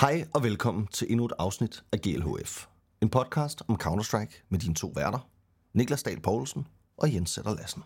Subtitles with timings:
[0.00, 2.66] Hej og velkommen til endnu et afsnit af GLHF.
[3.00, 5.28] En podcast om Counter-Strike med dine to værter,
[5.72, 7.82] Niklas Dahl Poulsen og Jens Sætter Lassen.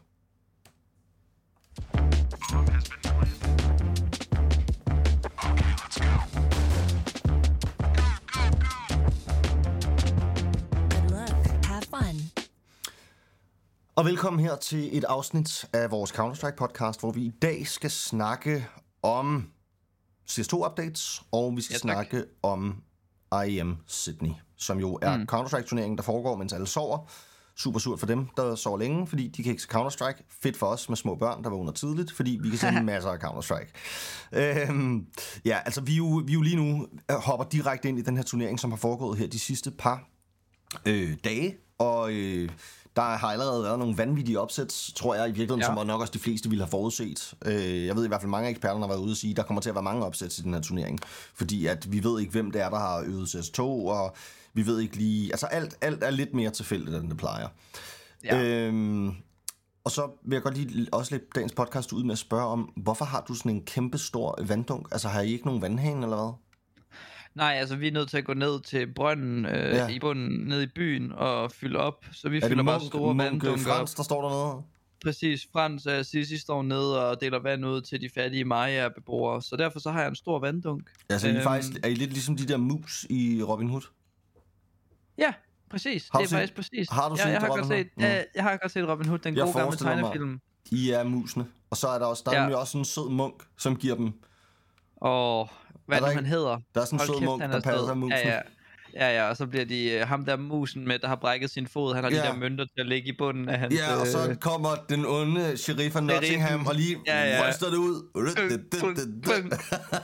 [10.90, 11.64] Good luck.
[11.64, 12.42] Have fun.
[13.96, 17.90] Og velkommen her til et afsnit af vores Counter-Strike podcast, hvor vi i dag skal
[17.90, 18.66] snakke
[19.02, 19.50] om
[20.31, 21.81] CS2-updates, og vi skal Ja, tak.
[21.83, 22.83] snakke om
[23.47, 25.27] IEM Sydney, som jo er mm.
[25.27, 27.11] Counter-Strike-turneringen, der foregår, mens alle sover.
[27.57, 30.23] Super surt for dem, der sover længe, fordi de kan ikke se Counter-Strike.
[30.43, 33.19] Fedt for os med små børn, der vågner tidligt, fordi vi kan se masser af
[33.19, 33.71] Counter-Strike.
[34.33, 35.07] Øhm,
[35.45, 38.24] ja, altså vi jo, vi jo lige nu øh, hopper direkte ind i den her
[38.24, 40.09] turnering, som har foregået her de sidste par
[40.87, 42.49] øh, dage, og øh,
[42.97, 45.67] der har allerede været nogle vanvittige opsæt, tror jeg i virkeligheden, ja.
[45.67, 47.35] Som nok også de fleste ville have forudset.
[47.45, 49.37] Øh, jeg ved i hvert fald, mange af eksperterne har været ude og sige, at
[49.37, 51.01] der kommer til at være mange opsæt i den her turnering,
[51.35, 54.16] fordi at vi ved ikke, hvem det er, der har øvet CS2, og
[54.55, 55.32] vi ved ikke lige...
[55.32, 57.49] Altså alt, alt er lidt mere tilfældigt, end det plejer.
[58.24, 58.43] Ja.
[58.43, 59.13] Øhm,
[59.85, 62.73] og så vil jeg godt lige også lægge dagens podcast ud med at spørge om,
[62.77, 64.88] hvorfor har du sådan en kæmpe stor vanddunk?
[64.93, 66.32] Altså har I ikke nogen vandhane eller hvad?
[67.34, 69.76] Nej, altså vi er nødt til at gå ned til brønden øh, Ja.
[69.76, 69.88] ja.
[69.88, 72.04] i bunden, ned i byen og fylde op.
[72.12, 73.76] Så vi Er fylder bare Munk, store Munk vanddunker op.
[73.76, 74.62] Frans, der står dernede?
[75.04, 79.42] Præcis, Frans er sidst står nede og deler vand ud til de fattige Maja-beboere.
[79.42, 80.82] Så derfor så har jeg en stor vanddunk.
[81.10, 81.42] Altså, I Øhm.
[81.42, 83.82] faktisk, er I lidt ligesom de der mus i Robin Hood?
[85.19, 85.32] Ja,
[85.70, 86.08] præcis.
[86.12, 86.88] Har det er set- faktisk præcis.
[86.91, 87.76] har du ja, set jeg har Robin Hood?
[87.78, 88.03] set, Mm.
[88.03, 90.41] ja, jeg har godt set Robin Hood, den Jeg gode gamle forestiller mig- tegnefilm.
[90.70, 91.47] I er musene.
[91.70, 92.56] Og så er der også, der er Ja.
[92.56, 94.12] også en sød munk, som giver dem...
[94.97, 95.48] Og
[95.91, 96.59] hvad Er det, han hedder?
[96.75, 98.19] Der er sådan en sød munk, der er passer musen.
[98.25, 98.41] Ja, ja.
[98.94, 101.66] Ja, ja, og så bliver de, øh, ham der musen med, der har brækket sin
[101.66, 102.16] fod, han har Ja.
[102.16, 103.75] de der mønter til at ligge i bunden af hans...
[103.75, 107.49] Ja, og så øh, kommer den onde sheriff af Nottingham og lige Ja, ja.
[107.49, 108.03] ryster det ud.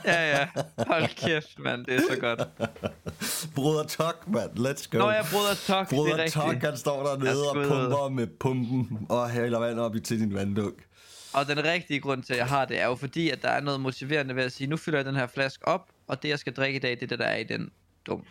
[0.05, 0.47] Ja, ja.
[0.87, 1.85] Hold kæft, mand.
[1.85, 2.41] Det er så godt.
[3.55, 4.49] Bruder Tok, mand.
[4.67, 4.97] Let's go.
[4.97, 9.05] Nå, jeg bruder Tok, det Bruder er Tok, han står dernede og pumper med pumpen
[9.09, 10.75] og hælder vand op i til din vanddunk.
[11.33, 13.61] Og den rigtige grund til, at jeg har det, er jo fordi, at der er
[13.61, 16.39] noget motiverende ved at sige, nu fylder jeg den her flaske op, og det, jeg
[16.39, 17.69] skal drikke i dag, det er det, der er i den
[18.05, 18.23] dunk.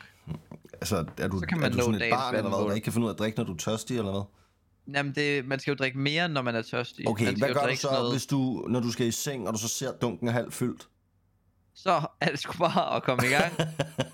[0.72, 2.74] Altså, er du, Så kan er man du nå sådan et barn, eller hvad, der
[2.74, 4.22] ikke kan finde ud af at drikke, når du er tørstig, eller hvad?
[4.96, 7.08] Jamen, det, man skal jo drikke mere, når man er tørstig.
[7.08, 9.54] Okay, man hvad gør du så, noget- hvis du, når du skal i seng, og
[9.54, 10.88] du så ser dunken er halvt fyldt?
[11.74, 13.52] Så er det sgu bare at komme i gang.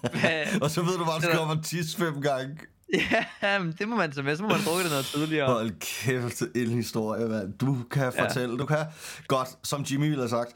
[0.62, 2.56] Og så ved du bare, at du skal op og tisse fem gange.
[3.42, 4.36] ja, men det må man tage med.
[4.36, 5.46] Så må man drukke det noget tidligere.
[5.52, 7.52] Hold kæft, en historie, mand.
[7.58, 8.24] Du kan Ja.
[8.24, 8.78] fortælle, du kan.
[9.28, 10.52] Godt, som Jimmy ville have sagt.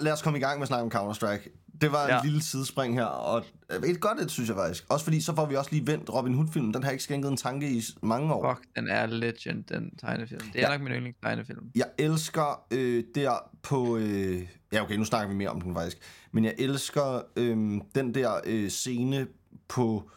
[0.00, 1.62] Lad os komme i gang med at snakke om Counter-Strike.
[1.80, 2.20] Det var en Ja.
[2.24, 3.44] lille sidespring her, og
[3.86, 4.84] et godt et, synes jeg faktisk.
[4.88, 6.74] Også fordi, så får vi også lige vendt Robin Hood-filmen.
[6.74, 8.54] Den har ikke skænket en tanke i mange år.
[8.54, 10.40] Fuck, den er legend, den tegnefilm.
[10.40, 10.76] Det er Ja.
[10.78, 11.70] nok min yndlings tegnefilm.
[11.74, 13.96] Jeg elsker øh, der på...
[13.96, 15.98] Øh, ja, okay, nu snakker vi mere om den faktisk.
[16.32, 17.56] Men jeg elsker øh,
[17.94, 19.26] den der øh, scene
[19.68, 20.10] på øh,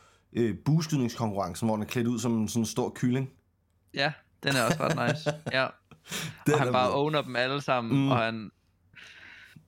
[0.65, 3.29] bueskydningskonkurrencen, hvor han er klædt ud som sådan en stor kylling.
[3.93, 4.11] Ja,
[4.43, 5.29] den er også ret nice.
[5.57, 5.67] Ja.
[6.45, 6.93] Den og han bare fed.
[6.95, 8.11] owner dem alle sammen, Mm.
[8.11, 8.51] og, han,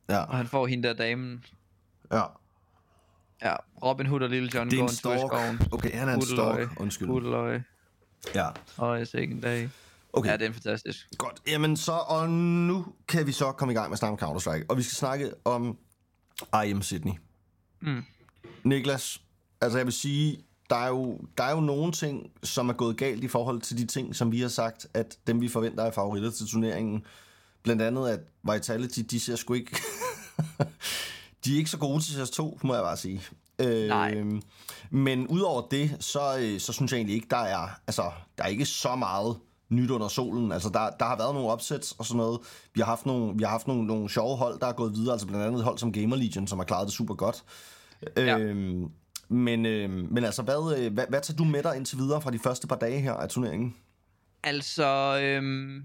[0.10, 1.46] Ja, og han får hende der damen.
[2.12, 2.24] ja.
[3.44, 4.96] Ja, Robin Hood og Lille John Det er går en en i
[5.58, 5.74] stork.
[5.74, 6.80] Okay, han er en stork.
[6.80, 7.08] Undskyld.
[7.08, 7.64] Pudeløje.
[8.36, 8.48] Ja,
[8.78, 9.70] Og i sikken dag.
[10.14, 10.30] okay.
[10.30, 11.08] Ja, det er fantastisk.
[11.18, 11.42] Godt.
[11.48, 14.66] Jamen så, og nu kan vi så komme i gang med at snakke om Counter-Strike.
[14.70, 15.78] Og vi skal snakke om
[16.66, 17.14] IM Sydney.
[17.80, 18.04] Mm.
[18.64, 19.22] Niklas,
[19.62, 20.38] altså jeg vil sige,
[20.72, 23.78] der er, jo, der er jo nogle ting, som er gået galt i forhold til
[23.78, 27.06] de ting, som vi har sagt, at dem vi forventer er favoritter til turneringen.
[27.64, 28.20] Blandt andet, at
[28.54, 29.78] Vitality, de ser sgu ikke...
[31.46, 33.22] de er ikke så gode til CS2, må jeg bare sige.
[33.60, 34.14] Nej.
[34.16, 34.42] Øhm,
[34.90, 38.48] men udover det, så, øh, så synes jeg egentlig ikke, der er, altså, der er
[38.48, 39.38] ikke så meget
[39.70, 40.52] nyt under solen.
[40.52, 42.40] Altså, der, der har været nogle opsæt og sådan noget.
[42.74, 45.12] Vi har haft nogle, vi har haft nogle, nogle sjove hold, der er gået videre.
[45.12, 47.44] Altså blandt andet et hold som Gamer Legion, som har klaret det super godt.
[48.18, 48.38] Ja.
[48.38, 48.92] Øhm,
[49.32, 52.32] men, øh, men altså, hvad, øh, hvad, hvad tager du med dig indtil videre fra
[52.32, 53.76] de første par dage her af turneringen?
[54.44, 55.84] Altså, øh,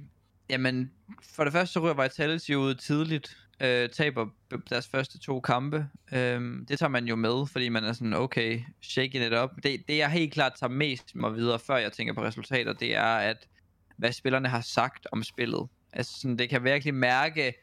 [0.50, 0.90] jamen,
[1.22, 4.26] for det første så ryger Vitality ud tidligt, øh, taber
[4.70, 5.86] deres første to kampe.
[6.12, 9.50] Øh, det tager man jo med, fordi man er sådan, okay, shaking it up.
[9.62, 12.94] Det, det jeg helt klart tager mest mig videre, før jeg tænker på resultater, det
[12.96, 13.48] er, at
[13.96, 15.68] hvad spillerne har sagt om spillet.
[15.92, 17.54] Altså sådan, det kan virkelig mærke,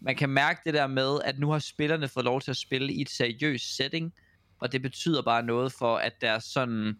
[0.00, 2.92] man kan mærke det der med, at nu har spillerne fået lov til at spille
[2.92, 4.14] i et seriøst setting,
[4.62, 6.98] og det betyder bare noget for, at deres sådan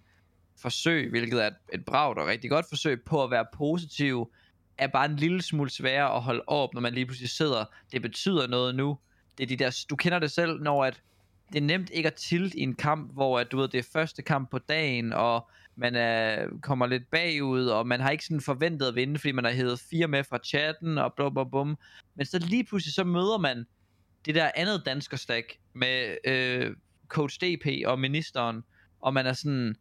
[0.58, 4.32] forsøg, hvilket er et, et bragt og rigtig godt forsøg på at være positiv,
[4.78, 7.64] er bare en lille smule sværere at holde op, når man lige pludselig sidder.
[7.92, 8.98] Det betyder noget nu.
[9.38, 11.02] Det er de der, du kender det selv, når at
[11.52, 13.88] det er nemt ikke at tilt i en kamp, hvor at, du ved, det er
[13.92, 18.40] første kamp på dagen, og man er, kommer lidt bagud, og man har ikke sådan
[18.40, 21.78] forventet at vinde, fordi man har hævet fire med fra chatten, og blub, blub, bum.
[22.14, 23.66] Men så lige pludselig, så møder man
[24.24, 26.76] det der andet danskerstack med øh,
[27.12, 28.62] coach DP og ministeren,
[29.00, 29.74] og man er sådan,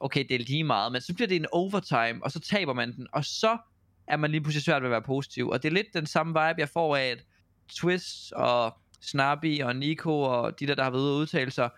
[0.00, 2.96] okay, det er lige meget, men så bliver det en overtime, og så taber man
[2.96, 3.58] den, og så
[4.06, 5.48] er man lige pludselig svært ved at være positiv.
[5.48, 7.24] Og det er lidt den samme vibe, jeg får af, at
[7.68, 11.70] Twist og Snappy og Nico og de der, der har været ude udtale sig,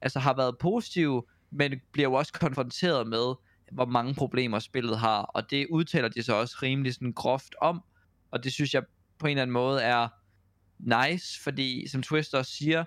[0.00, 3.34] altså har været positive, men bliver jo også konfronteret med,
[3.72, 7.82] hvor mange problemer spillet har, og det udtaler de så også rimelig sådan groft om,
[8.30, 8.82] og det synes jeg
[9.18, 10.08] på en eller anden måde er
[10.78, 12.84] nice, fordi som Twist også siger,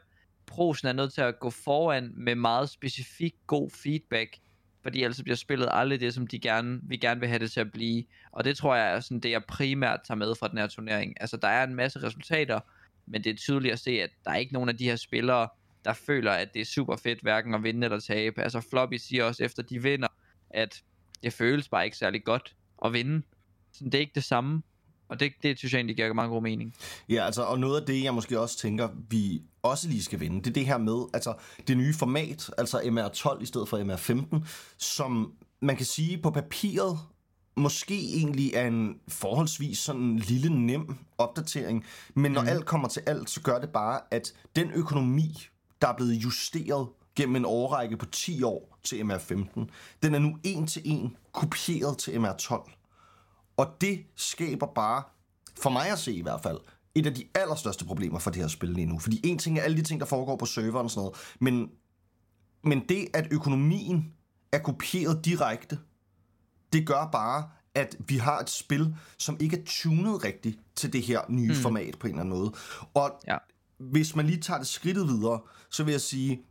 [0.48, 4.38] prosen er nødt til at gå foran med meget specifik god feedback,
[4.84, 7.60] fordi ellers bliver spillet aldrig det, som de gerne, vi gerne vil have det til
[7.60, 8.04] at blive.
[8.32, 11.22] Og det tror jeg er sådan det, jeg primært tager med fra den her turnering.
[11.22, 12.60] Altså, der er en masse resultater,
[13.06, 15.48] men det er tydeligt at se, at der er ikke nogen af de her spillere,
[15.86, 18.42] der føler, at det er super fedt, hverken at vinde eller tabe.
[18.42, 20.08] Altså, Floppy siger også, efter de vinder,
[20.50, 20.84] at
[21.24, 22.56] det føles bare ikke særlig godt
[22.86, 23.22] at vinde.
[23.72, 24.62] Så det er ikke det samme.
[25.10, 26.76] Og det, det synes jeg egentlig giver meget god mening.
[27.10, 30.38] Ja, altså, og noget af det, jeg måske også tænker, vi også lige skal vinde,
[30.38, 31.34] det er det her med, altså
[31.68, 34.48] det nye format, altså MR12 i stedet for MR15,
[34.78, 37.00] som man kan sige på papiret,
[37.56, 42.48] måske egentlig er en forholdsvis sådan lille nem opdatering, men når mm.
[42.48, 45.48] alt kommer til alt, så gør det bare, at den økonomi,
[45.82, 49.66] der er blevet justeret gennem en årrække på 10 år til MR15,
[50.04, 52.72] den er nu en til en kopieret til MR12.
[53.58, 55.04] Og det skaber bare,
[55.62, 56.58] for mig at se i hvert fald,
[57.00, 59.00] et af de allerstørste problemer for det her spil lige nu.
[59.00, 61.70] Fordi en ting er alle de ting, der foregår på serveren og sådan noget, men,
[62.64, 64.14] men det, at økonomien
[64.52, 65.80] er kopieret direkte,
[66.74, 71.02] det gør bare, at vi har et spil, som ikke er tunet rigtigt til det
[71.02, 71.56] her nye mm.
[71.56, 72.54] format på en eller anden måde.
[72.94, 73.38] Og ja.
[73.78, 75.40] hvis man lige tager det skridtet videre,
[75.72, 76.42] så vil jeg sige,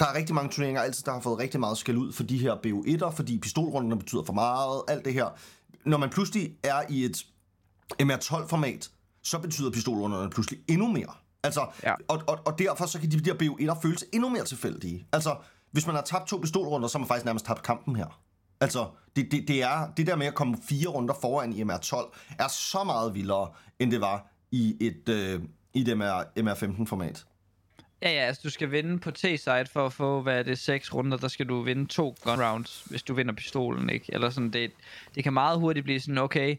[0.00, 2.38] der er rigtig mange turneringer altid, der har fået rigtig meget skæld ud for de
[2.38, 5.28] her BO1'er, fordi pistolrunderne betyder for meget, alt det her
[5.84, 7.26] når man pludselig er i et
[8.02, 8.90] MR12-format,
[9.24, 11.14] så betyder pistolrunderne pludselig endnu mere.
[11.42, 11.94] Altså, ja.
[12.08, 15.06] og, og, og derfor så kan de der BO1'er føles endnu mere tilfældige.
[15.12, 15.36] Altså,
[15.70, 18.20] hvis man har tabt to pistolrunder, så har man faktisk nærmest tabt kampen her.
[18.60, 18.86] Altså,
[19.16, 22.48] det, det, det, er, det der med at komme fire runder foran i MR12, er
[22.48, 25.42] så meget vildere, end det var i et, øh,
[25.74, 27.24] i et MR, MR15-format.
[28.02, 30.94] Ja, ja, altså du skal vinde på T-side for at få, hvad er det, seks
[30.94, 34.06] runder, der skal du vinde to gun rounds, hvis du vinder pistolen, ikke?
[34.08, 34.70] Eller sådan, det,
[35.14, 36.56] det kan meget hurtigt blive sådan, okay,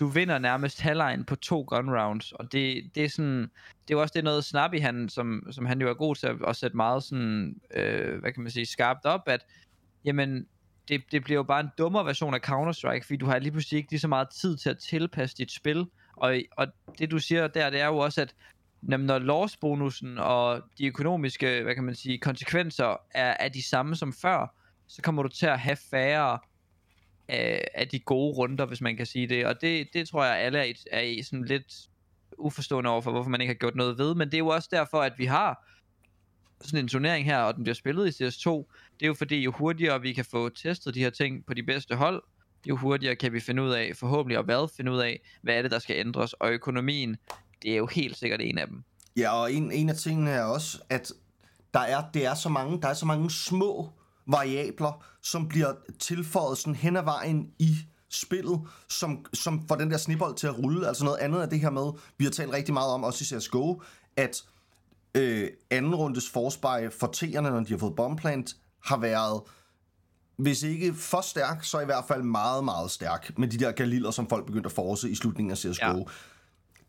[0.00, 3.94] du vinder nærmest halvlejen på to gun rounds, og det, det er sådan, det er
[3.94, 6.56] jo også det noget Snappy, han, som, som han jo er god til at, at
[6.56, 9.46] sætte meget sådan, øh, hvad kan man sige, skarpt op, at,
[10.04, 10.46] jamen,
[10.88, 13.78] det, det bliver jo bare en dummere version af Counter-Strike, fordi du har lige pludselig
[13.78, 15.86] ikke lige så meget tid til at tilpasse dit spil,
[16.16, 16.66] og, og
[16.98, 18.34] det du siger der, det er jo også, at
[18.88, 23.96] Jamen, når loss-bonusen og de økonomiske, hvad kan man sige, konsekvenser er, er de samme
[23.96, 24.54] som før,
[24.86, 26.38] så kommer du til at have færre
[27.30, 29.46] af, af de gode runder, hvis man kan sige det.
[29.46, 31.74] Og det, det tror jeg, alle er i, er i sådan lidt
[32.38, 34.14] uforstående over for, hvorfor man ikke har gjort noget ved.
[34.14, 35.66] Men det er jo også derfor, at vi har
[36.60, 38.50] sådan en turnering her, og den bliver spillet i CS2.
[39.00, 41.62] Det er jo fordi, jo hurtigere vi kan få testet de her ting på de
[41.62, 42.22] bedste hold,
[42.66, 45.62] jo hurtigere kan vi finde ud af, forhåbentlig og hvad finde ud af, hvad er
[45.62, 46.32] det, der skal ændres.
[46.32, 47.16] Og økonomien,
[47.62, 48.84] det er jo helt sikkert en af dem.
[49.16, 51.12] Ja, og en, en af tingene er også, at
[51.74, 53.92] der er, det er så mange, der er så mange små
[54.30, 57.76] variabler, som bliver tilføjet sådan hen ad vejen i
[58.10, 60.88] spillet, som, som får den der snibbold til at rulle.
[60.88, 63.40] Altså noget andet af det her med, vi har talt rigtig meget om, også i
[63.40, 63.82] CSGO,
[64.16, 64.42] at
[65.14, 69.40] øh, anden rundes forspej for T'erne, når de har fået bombplant, har været,
[70.36, 74.10] hvis ikke for stærk, så i hvert fald meget, meget stærk, med de der galiller,
[74.10, 75.86] som folk begyndte at force i slutningen af CSGO.
[75.86, 76.04] Ja.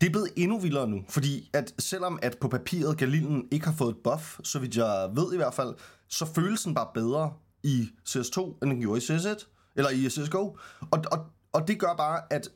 [0.02, 3.74] Det er blevet endnu vildere nu, fordi at selvom at på papiret Galilen ikke har
[3.74, 5.74] fået et buff, så vidt jeg ved i hvert fald,
[6.12, 10.58] så føles den bare bedre i CS2, end den gjorde i CS1, eller i CSGO.
[10.92, 12.50] Og, og, og det gør bare, at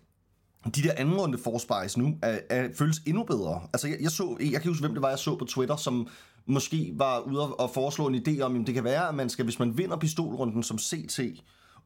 [0.75, 3.61] de der anden runde forspice nu er, er, føles endnu bedre.
[3.73, 6.07] Altså, jeg, jeg, så, jeg kan huske, hvem det var, jeg så på Twitter, som
[6.45, 9.45] måske var ude og foreslå en idé om, at det kan være, at man skal,
[9.45, 11.19] hvis man vinder pistolrunden som CT,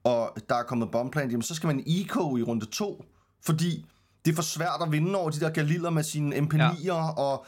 [0.03, 3.05] og der er kommet bombplant, jamen, så skal man eco i runde 2,
[3.45, 3.85] fordi
[4.25, 7.09] det er for svært at vinde over de der galiller med sine MP9'er, ja.
[7.11, 7.45] og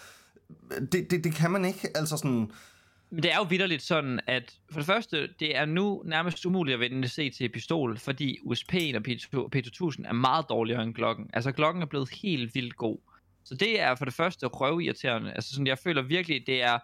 [0.91, 2.51] det, det, det kan man ikke, altså sådan...
[3.13, 6.73] Men det er jo vidderligt sådan, at for det første, det er nu nærmest umuligt
[6.73, 9.03] at vinde CT-pistol, fordi USP'en og
[9.55, 11.29] P2000 er meget dårligere end klokken.
[11.33, 12.97] Altså klokken er blevet helt vildt god.
[13.43, 15.33] Så det er for det første røvirriterende.
[15.33, 16.79] Altså sådan, jeg føler virkelig, det er,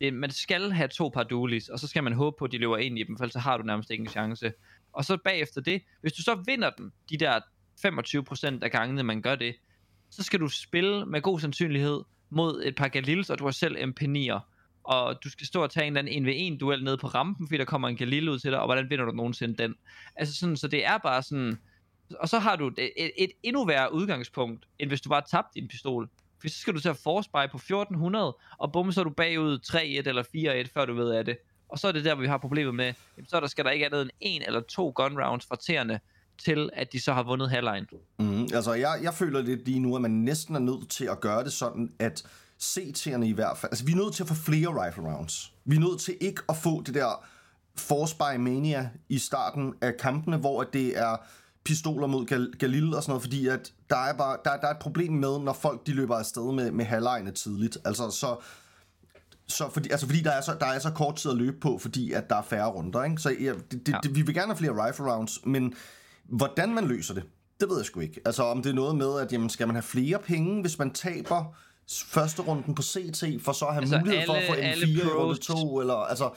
[0.00, 2.58] det, man skal have to par duelis, og så skal man håbe på, at de
[2.58, 4.52] løber ind i dem, for ellers så har du nærmest ingen chance.
[4.92, 7.40] Og så bagefter det, hvis du så vinder den, de der
[7.86, 9.54] 25% af gangene, man gør det,
[10.10, 13.76] så skal du spille med god sandsynlighed mod et par Galils, og du har selv
[13.76, 14.49] MP9'er.
[14.90, 17.58] Og du skal stå og tage en eller anden 1v1 duel ned på rampen, fordi
[17.58, 19.74] der kommer en Galil ud til dig, og hvordan vinder du nogensinde den?
[20.16, 21.58] Altså sådan, så det er bare sådan...
[22.18, 25.60] Og så har du et, et, et endnu værre udgangspunkt, end hvis du bare tabte
[25.60, 26.08] din pistol.
[26.40, 29.10] For så skal du til at force buy på 1400, og bum, så er du
[29.10, 31.38] bagud 3-1 eller 4-1, før du ved af det.
[31.68, 33.70] Og så er det der, hvor vi har problemet med, jamen, så der skal der
[33.70, 36.00] ikke andet end en eller to gun rounds fra tæerne,
[36.44, 37.86] til at de så har vundet halvlejen.
[38.18, 41.20] Mm, altså, jeg, jeg føler lidt lige nu, at man næsten er nødt til at
[41.20, 42.26] gøre det sådan, at
[42.62, 43.72] CT'erne i hvert fald...
[43.72, 45.52] Altså, vi er nødt til at få flere rifle rounds.
[45.64, 47.24] Vi er nødt til ikke at få det der
[47.76, 51.16] Force by Mania i starten af kampene, hvor det er
[51.64, 54.70] pistoler mod Gal- Galil og sådan noget, fordi at der er, bare, der, der er
[54.70, 57.78] et problem med, når folk de løber afsted med, med halvlejene tidligt.
[57.84, 58.36] Altså, så,
[59.46, 61.78] så fordi, altså fordi der er, så, der er så kort tid at løbe på,
[61.78, 63.04] fordi at der er færre runder.
[63.04, 63.18] Ikke?
[63.22, 63.98] Så ja, det, det, Ja.
[64.02, 65.74] det, vi vil gerne have flere rifle rounds, men
[66.24, 67.22] hvordan man løser det,
[67.60, 68.20] det ved jeg sgu ikke.
[68.24, 70.90] Altså om det er noget med, at jamen, skal man have flere penge, hvis man
[70.90, 71.56] taber
[72.06, 74.86] første runden på CT, for så at have Altså, mulighed for at få alle- alle
[74.86, 76.30] M4 i runde pros- 2, eller altså...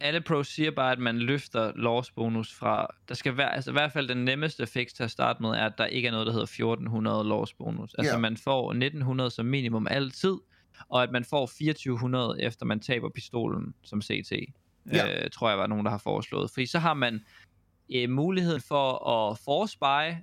[0.00, 2.86] alle pros siger bare, at man løfter loss bonus fra...
[3.08, 5.66] Der skal være, altså i hvert fald den nemmeste fix til at starte med, er,
[5.66, 7.94] at der ikke er noget, der hedder 1400 loss bonus.
[7.98, 8.18] Altså Ja.
[8.18, 10.34] man får 1900 som minimum altid,
[10.88, 14.32] og at man får 2400 efter man taber pistolen som CT.
[14.92, 15.24] Ja.
[15.24, 16.50] Øh, tror jeg var nogen, der har foreslået.
[16.50, 17.20] Fordi så har man
[17.94, 20.16] øh, muligheden for at force buy,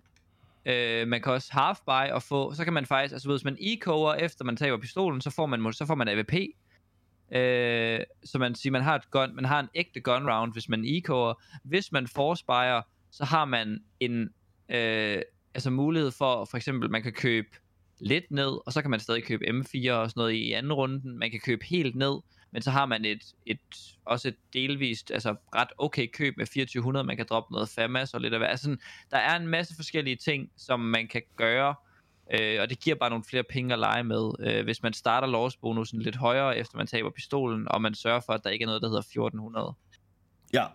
[0.68, 3.58] øh, man kan også half buy og få, så kan man faktisk, altså hvis man
[3.60, 6.34] e-cover efter man taber pistolen, så får man, så får man AVP,
[7.32, 10.70] Øh, så man siger, man har et gun, man har en ægte gun round, hvis
[10.70, 11.34] man ecoer.
[11.64, 14.30] Hvis man forspire, så har man en
[14.70, 15.22] øh,
[15.54, 17.48] altså mulighed for, for eksempel, man kan købe
[18.00, 21.20] lidt ned, og så kan man stadig købe M4 og sådan noget i anden runden.
[21.20, 22.20] Man kan købe helt ned,
[22.52, 23.60] men så har man et, et
[24.06, 27.04] også et delvist, altså ret okay køb med 2400.
[27.04, 28.48] Man kan droppe noget FAMAS og lidt af hvad.
[28.48, 28.80] Altså, sådan,
[29.12, 31.76] der er en masse forskellige ting, som man kan gøre,
[32.34, 35.28] Øh, og det giver bare nogle flere penge at lege med, øh, hvis man starter
[35.28, 38.68] loss-bonusen lidt højere, efter man taber pistolen, og man sørger for, at der ikke er
[38.68, 39.74] noget, der hedder 1400.
[40.54, 40.66] Ja,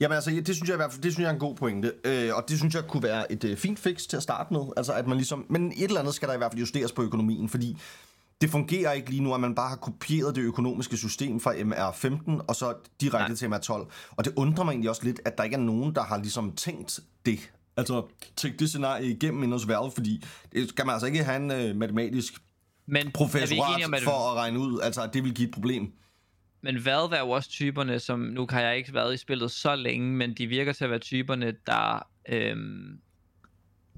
[0.00, 1.92] jamen altså, det synes jeg i hvert fald, det synes jeg er en god pointe,
[2.04, 4.62] øh, og det synes jeg kunne være et øh, fint fix til at starte med,
[4.76, 7.02] altså at man ligesom, men et eller andet skal der i hvert fald justeres på
[7.02, 7.78] økonomien, fordi
[8.42, 12.44] det fungerer ikke lige nu, at man bare har kopieret det økonomiske system fra MR15
[12.48, 13.36] og så direkte Nej.
[13.36, 16.02] til MR12, og det undrer mig egentlig også lidt, at der ikke er nogen, der
[16.02, 18.06] har ligesom tænkt det, altså
[18.36, 21.50] tænkt det scenarie igennem inde hos Valve, fordi det skal man altså ikke have en
[21.50, 22.34] øh, matematisk
[22.86, 25.92] Men professorat enige at, for at regne ud, altså at det vil give et problem.
[26.60, 29.76] men Valve er jo også typerne, som, nu har jeg ikke været i spillet så
[29.76, 33.00] længe, men de virker til at være typerne, der, øhm,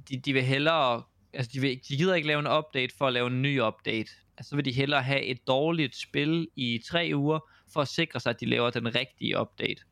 [0.08, 3.12] de, de vil hellere, altså de, vil, de gider ikke lave en update for at
[3.12, 4.10] lave en ny update.
[4.38, 7.38] Altså så vil de hellere have et dårligt spil i tre uger,
[7.72, 9.82] for at sikre sig, at de laver den rigtige update.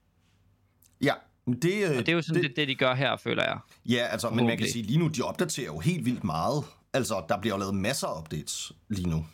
[1.02, 1.14] Ja,
[1.46, 3.58] det, øh, Og det er jo sådan det, det, det de gør her, føler jeg.
[3.86, 6.64] Ja, altså, men man kan sige, lige nu, de opdaterer jo helt vildt meget.
[6.92, 9.26] Altså, der bliver jo lavet masser af updates lige nu.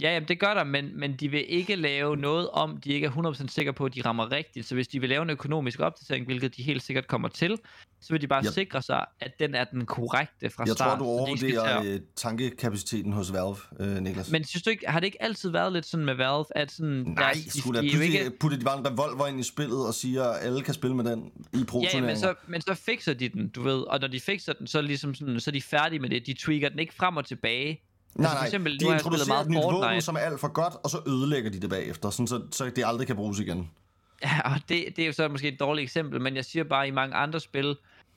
[0.00, 3.06] Ja, jamen, det gør der, men, men de vil ikke lave noget om, de ikke
[3.06, 4.66] er 100% sikre på, at de rammer rigtigt.
[4.66, 7.58] Så hvis de vil lave en økonomisk opdatering, hvilket de helt sikkert kommer til,
[8.00, 10.98] så vil de bare Jeg- sikre sig, at den er den korrekte fra Jeg start.
[10.98, 14.30] tror, du overvurderer øh, tankekapaciteten hos Valve, øh, Niklas.
[14.30, 16.88] Men synes du ikke, har det ikke altid været lidt sådan med Valve, at sådan...
[16.90, 20.22] Nej, deres- skulle de ikke, putte de bare en revolver ind i spillet og siger,
[20.24, 23.28] at alle kan spille med den i pro Ja, men så, men så fikser de
[23.28, 23.80] den, du ved.
[23.80, 26.26] Og når de fikser den, så er, ligesom sådan, så er de færdige med det.
[26.26, 27.80] De tweaker den ikke frem og tilbage.
[28.14, 30.04] Nej, for nej, eksempel, de introducerer meget et nyt våben, Fortnite.
[30.04, 32.84] som er alt for godt, og så ødelægger de det bagefter, sådan så, så det
[32.86, 33.70] aldrig kan bruges igen.
[34.22, 36.88] Ja, og det, det er jo så måske et dårligt eksempel, men jeg siger bare,
[36.88, 37.76] i mange andre spil,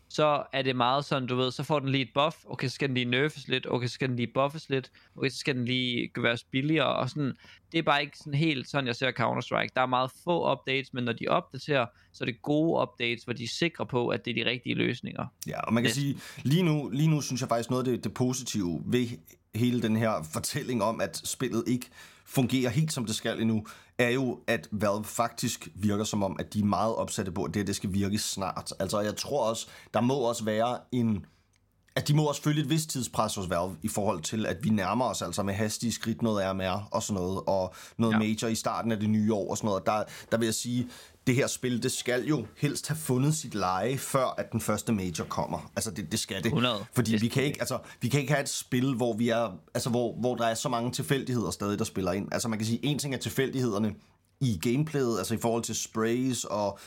[0.09, 2.73] så er det meget sådan, du ved, så får den lige et buff, okay, så
[2.73, 5.55] skal den lige nerfes lidt, okay, så skal den lige buffes lidt, okay, så skal
[5.55, 7.33] den lige gøres billigere, og sådan,
[7.71, 9.69] det er bare ikke sådan helt sådan, jeg ser Counter-Strike.
[9.75, 13.33] Der er meget få updates, men når de opdaterer, så er det gode updates, hvor
[13.33, 15.25] de er sikre på, at det er de rigtige løsninger.
[15.47, 15.95] Ja, og man kan Yes.
[15.95, 19.07] sige, lige nu, lige nu synes jeg faktisk noget af det, det positive ved
[19.55, 21.85] hele den her fortælling om, at spillet ikke
[22.25, 23.65] fungerer helt som det skal endnu,
[23.97, 27.53] er jo, at Valve faktisk virker som om, at de er meget opsatte på, at
[27.53, 28.73] det, det skal virke snart.
[28.79, 31.25] Altså, jeg tror også, der må også være en
[31.97, 34.69] at de må også følge et vist tidspres hos Valve i forhold til, at vi
[34.69, 38.19] nærmer os altså med hastige skridt noget RMR og sådan noget, og noget ja.
[38.19, 39.85] major i starten af det nye år og sådan noget.
[39.85, 40.89] Der, der vil jeg sige,
[41.27, 44.93] det her spil, det skal jo helst have fundet sit leje, før at den første
[44.93, 45.71] major kommer.
[45.75, 46.45] Altså, det, det skal det.
[46.45, 46.85] 100.
[46.93, 49.59] Fordi Det vi kan, ikke, altså, vi kan ikke have et spil, hvor, vi er,
[49.73, 52.27] altså, hvor, hvor der er så mange tilfældigheder stadig, der spiller ind.
[52.31, 53.95] Altså, man kan sige, en ting er tilfældighederne
[54.41, 56.79] i gameplayet, altså i forhold til sprays og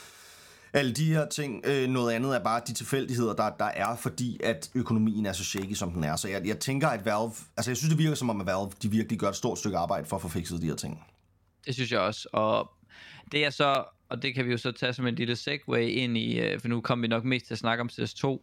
[0.73, 1.65] alle de her ting.
[1.65, 5.43] Øh, noget andet er bare de tilfældigheder, der, der er, fordi at økonomien er så
[5.43, 6.15] shaky, som den er.
[6.15, 7.31] Så jeg, jeg tænker, at Valve...
[7.57, 9.77] Altså, jeg synes, det virker som om, at Valve de virkelig gør et stort stykke
[9.77, 11.03] arbejde for at få fikset de her ting.
[11.65, 12.71] Det synes jeg også, og
[13.31, 16.17] det er så, og det kan vi jo så tage som en lille segue ind
[16.17, 18.39] i, øh, for nu kommer vi nok mest til at snakke om CS2.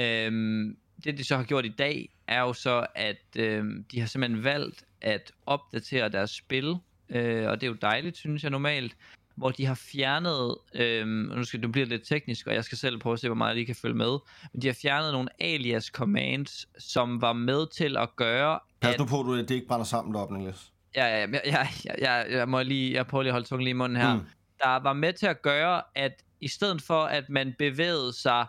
[0.00, 4.06] Øhm, det de så har gjort i dag, er jo så, at øhm, de har
[4.06, 6.76] simpelthen valgt at opdatere deres spil,
[7.08, 8.96] øh, og det er jo dejligt, synes jeg normalt.
[9.36, 12.98] hvor de har fjernet, øhm, nu skal du blive lidt teknisk, og jeg skal selv
[12.98, 14.18] prøve at se, hvor meget jeg lige kan følge med,
[14.52, 18.98] men de har fjernet nogle alias commands, som var med til at gøre, Pas at
[19.00, 20.72] nu på, at du- det ikke brænder sammen deroppe, Niklas.
[20.96, 23.64] ja, ja, ja, ja, ja, jeg, jeg, må lige, jeg prøver lige at holde tungen
[23.64, 24.20] lige i munden her, Mm
[24.62, 28.46] der var med til at gøre, at i stedet for, at man bevægede sig,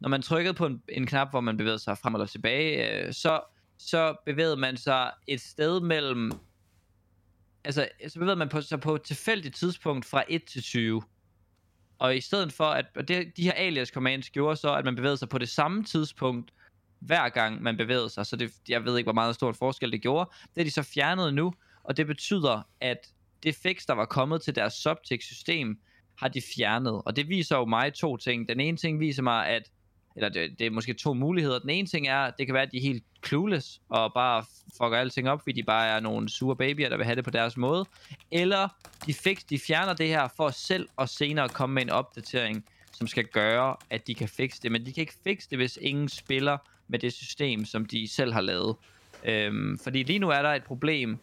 [0.00, 3.12] når man trykkede på en, en knap, hvor man bevægede sig frem eller tilbage, øh,
[3.12, 3.40] så,
[3.78, 6.32] så bevægede man sig et sted mellem,
[7.64, 11.02] altså, så bevægede man på, sig på et tilfældigt tidspunkt fra 1 til 20.
[11.98, 14.96] Og i stedet for, at og det, de her alias commands gjorde så, at man
[14.96, 16.52] bevægede sig på det samme tidspunkt,
[16.98, 18.26] hver gang man bevægede sig.
[18.26, 20.30] Så det, jeg ved ikke, hvor meget stor forskel det gjorde.
[20.54, 21.54] Det er de så fjernet nu,
[21.84, 23.12] og det betyder, at
[23.44, 25.78] det fix, der var kommet til deres Subtext-system,
[26.18, 27.02] har de fjernet.
[27.04, 28.48] Og det viser jo mig to ting.
[28.48, 29.70] Den ene ting viser mig, at
[30.16, 31.58] eller det, det er måske to muligheder.
[31.58, 34.44] Den ene ting er, at det kan være, at de er helt clueless, og bare
[34.76, 37.30] fucker alting op, fordi de bare er nogle sure babyer, der vil have det på
[37.30, 37.86] deres måde.
[38.30, 38.68] Eller
[39.06, 43.06] de, fix, de fjerner det her for selv og senere komme med en opdatering, som
[43.06, 44.72] skal gøre, at de kan fikse det.
[44.72, 46.58] Men de kan ikke fikse det, hvis ingen spiller
[46.88, 48.76] med det system, som de selv har lavet.
[49.24, 51.18] Øhm, fordi lige nu er der et problem,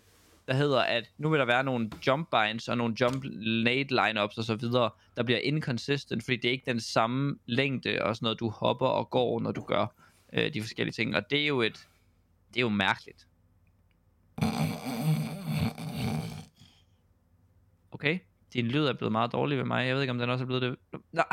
[0.48, 3.24] der hedder, at nu vil der være nogle jump binds og nogle jump
[3.64, 8.02] nade lineups og så videre, der bliver inconsistent, fordi det er ikke den samme længde
[8.02, 9.86] og sådan noget, du hopper og går, når du gør
[10.34, 11.16] øh, de forskellige ting.
[11.16, 11.88] Og det er jo et,
[12.54, 13.28] det er jo mærkeligt.
[17.92, 18.20] Okay,
[18.54, 19.88] din lyd er blevet meget dårlig ved mig.
[19.88, 20.76] Jeg ved ikke, om den også er blevet det.
[21.12, 21.26] Nej.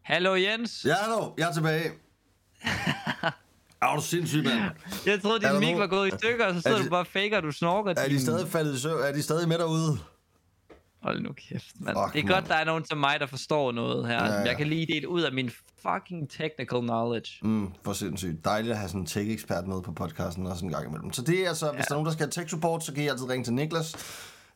[0.00, 0.84] Hallo Jens.
[0.84, 2.07] Ja, hallo, jeg er tilbage.
[3.82, 4.60] Er du sindssyg, mand?
[5.06, 6.84] Jeg troede, Er din mic nogen- var gået i stykker, og så sidder Er du
[6.86, 7.90] de- bare faker, og du snorker.
[7.90, 9.02] Er de din- stadig faldet i søvn?
[9.04, 9.98] Er de stadig med derude?
[11.02, 11.96] Hold nu kæft, mand.
[12.04, 12.34] Fuck, det er mand.
[12.34, 14.24] godt, der er nogen som mig, der forstår noget her.
[14.24, 14.40] Ja, ja.
[14.40, 15.50] Jeg kan lige dele ud af min
[15.82, 17.30] fucking technical knowledge.
[17.42, 18.44] Mm, for sindssygt.
[18.44, 21.12] Dejligt at have sådan en tech-ekspert med på podcasten også en gang imellem.
[21.12, 23.08] Så det er altså, hvis der er nogen, der skal have tech-support, så kan I
[23.08, 23.96] altid ringe til Niklas.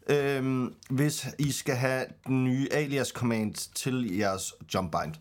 [0.08, 5.14] Øhm, hvis I skal have den nye alias command til jeres jump bind.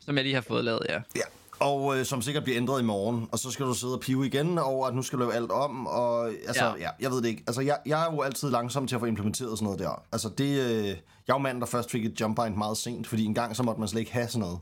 [0.00, 0.94] Som jeg lige har fået lavet, ja.
[1.16, 1.20] Ja.
[1.62, 3.28] Og øh, som sikkert bliver ændret i morgen.
[3.32, 5.50] Og så skal du sidde og pive igen over, at nu skal du lave alt
[5.50, 5.86] om.
[5.86, 6.74] Og altså, ja.
[6.78, 6.88] Ja.
[7.00, 7.44] jeg ved det ikke.
[7.46, 10.02] Altså, jeg, jeg er jo altid langsom til at få implementeret sådan noget der.
[10.12, 10.92] Altså, det, øh, jeg
[11.28, 13.62] er jo manden, der først fik et jump bind meget sent, fordi en gang så
[13.62, 14.58] måtte man slet ikke have sådan noget.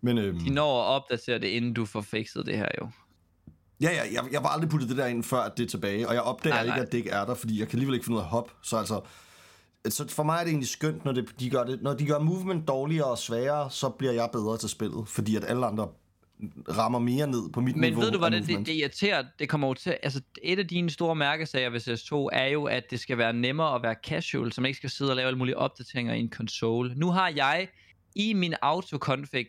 [0.00, 2.88] Men øhm, De når at opdatere det, inden du får fikset det her jo.
[3.80, 6.08] Ja, ja, jeg, jeg var aldrig puttet det der ind, før at det er tilbage,
[6.08, 6.82] og jeg opdager Nej, ikke, nej.
[6.82, 8.52] at det ikke er der, fordi jeg kan alligevel ikke finde ud af hoppe.
[8.62, 9.00] Så altså,
[9.88, 12.18] så for mig er det egentlig skønt, når, det, de gør det, når de gør
[12.18, 15.88] movement dårligere og sværere, så bliver jeg bedre til spillet, fordi at alle andre
[16.68, 19.24] rammer mere ned på mit Men niveau ved du, hvordan det, det irriterer?
[19.38, 19.96] Det kommer jo til...
[20.02, 23.74] Altså, et af dine store mærkesager ved CS2 er jo, at det skal være nemmere
[23.74, 26.30] at være casual, så man ikke skal sidde og lave alle mulige opdateringer i en
[26.30, 26.94] console.
[26.96, 27.68] Nu har jeg
[28.14, 29.46] i min autoconfig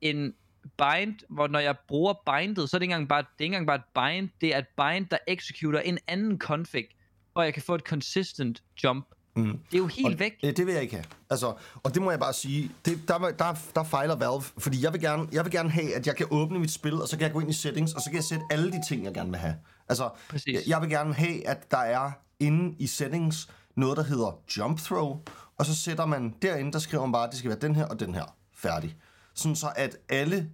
[0.00, 0.34] en
[0.78, 3.56] bind, hvor når jeg bruger bindet, så er det ikke engang bare, det er ikke
[3.56, 6.86] engang bare et bind, det er et bind, der executer en anden config,
[7.32, 9.06] hvor jeg kan få et consistent jump.
[9.36, 9.44] Mm.
[9.44, 10.32] Det er jo helt og, væk.
[10.44, 11.04] øh, Det vil jeg ikke have.
[11.30, 14.92] Altså, og det må jeg bare sige, det, der, der, der fejler Valve, fordi jeg
[14.92, 17.24] vil, gerne, jeg vil gerne have, at jeg kan åbne mit spil, og så kan
[17.24, 19.30] jeg gå ind i settings, og så kan jeg sætte alle de ting, jeg gerne
[19.30, 19.54] vil have.
[19.88, 20.54] Altså, Præcis.
[20.54, 24.78] jeg, jeg vil gerne have, at der er inde i settings noget, der hedder jump
[24.80, 25.18] throw,
[25.58, 27.84] og så sætter man derinde, der skriver man bare, at det skal være den her
[27.84, 28.24] og den her.
[28.56, 28.96] Færdig.
[29.34, 30.50] Sådan så, at alle,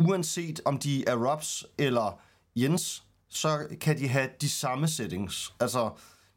[0.00, 2.20] uanset om de er Robs eller
[2.56, 5.54] Jens, så kan de have de samme settings.
[5.60, 5.90] Altså,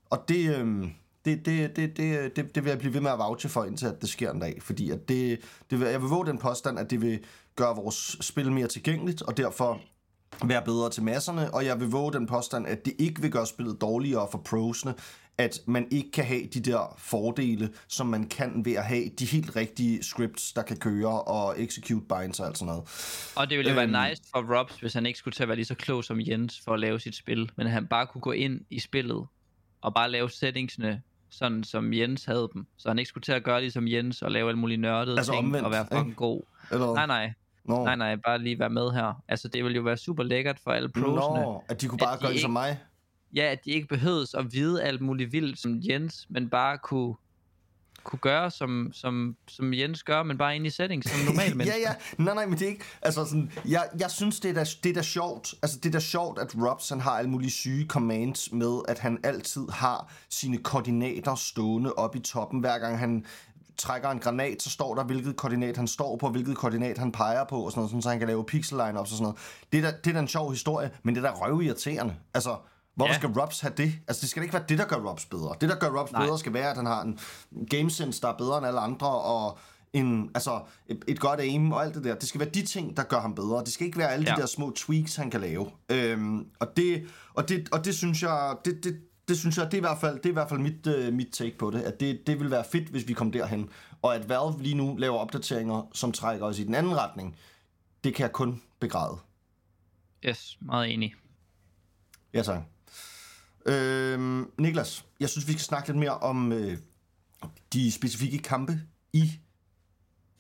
[0.10, 0.94] og det, øhm,
[1.26, 3.86] det, det, det, det, det, det vil jeg blive ved med at vouche for, indtil
[3.86, 4.58] at det sker en dag.
[4.62, 7.20] Fordi at det, det vil, jeg vil våge den påstand, at det vil
[7.56, 9.82] gøre vores spil mere tilgængeligt, og derfor
[10.46, 13.48] være bedre til masserne, og jeg vil våge den påstand, at det ikke vil gøre
[13.48, 14.94] spillet dårligere for prosene,
[15.38, 19.26] at man ikke kan have de der fordele, som man kan ved at have de
[19.26, 22.84] helt rigtige scripts, der kan køre, og execute binds og alt sådan noget.
[23.36, 23.94] Og det ville jo Øhm.
[23.94, 26.20] være nice for Robs, hvis han ikke skulle til at være lige så klog som
[26.20, 29.28] Jens for at lave sit spil, men at han bare kunne gå ind i spillet
[29.82, 32.66] og bare lave settingsene sådan som Jens havde dem.
[32.78, 35.32] Så han ikke skulle til at gøre ligesom Jens og lave alle mulige nørdede Altså
[35.32, 36.16] ting omvendt, og være fucking ikke?
[36.18, 36.42] god.
[36.72, 37.34] Eller, Nej, nej.
[37.66, 37.84] Nå.
[37.84, 39.24] Nej, nej, bare lige være med her.
[39.28, 41.42] Altså, det ville jo være super lækkert for alle prosene.
[41.44, 42.80] Nå, at de kunne bare At de gøre det som ikke- mig.
[43.36, 47.16] Ja, at de ikke behøves at vide alt muligt vildt som Jens, men bare kunne,
[48.04, 51.80] kunne gøre, som, som, som Jens gør, men bare ind i settings som normal menneske.
[51.82, 52.24] ja, ja.
[52.24, 52.84] Nej, nej, men det er ikke...
[53.02, 55.54] Altså sådan, jeg, jeg synes, det er, da, det er da sjovt.
[55.62, 59.00] Altså, det er da sjovt, at Robs, han har alle mulige syge commands med, at
[59.00, 62.60] han altid har sine koordinater stående op i toppen.
[62.60, 63.26] Hver gang han
[63.78, 67.44] trækker en granat, så står der, hvilket koordinat han står på, hvilket koordinat han peger
[67.44, 69.38] på, og sådan noget, sådan, så han kan lave pixel lineups og sådan noget.
[69.72, 72.16] Det er da, det er da en sjov historie, men det er da røvirriterende.
[72.34, 72.56] Altså,
[72.96, 73.20] Hvorfor Ja.
[73.20, 73.94] skal Robs have det?
[74.08, 75.56] Altså, det skal ikke være det, der gør Robs bedre.
[75.62, 76.26] Det, der gør Robs Nej.
[76.26, 77.20] bedre, skal være, at han har en
[77.70, 79.60] gamesense, der er bedre end alle andre, og
[79.94, 80.64] en, altså,
[81.08, 82.16] et, godt aim og alt det der.
[82.16, 83.60] Det skal være de ting, der gør ham bedre.
[83.64, 84.36] Det skal ikke være alle ja.
[84.36, 85.72] De der små tweaks, han kan lave.
[85.90, 89.74] Øhm, og, det, og, det, og det synes jeg, det, det, det synes jeg, det
[89.74, 91.82] er i hvert fald, det er i hvert fald mit, uh, mit take på det,
[91.82, 93.70] at det, det vil være fedt, hvis vi kom derhen.
[94.02, 97.38] Og at Valve lige nu laver opdateringer, som trækker os i den anden retning,
[98.04, 99.18] det kan jeg kun begræde.
[100.26, 101.14] Yes, meget enig.
[102.34, 102.62] Ja, tak.
[103.66, 106.78] Øhm, Niklas, jeg synes, vi skal snakke lidt mere om øh,
[107.74, 108.82] de specifikke kampe
[109.14, 109.32] i